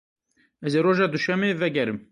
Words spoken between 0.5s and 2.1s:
Ez ê roja duşemê vegerim.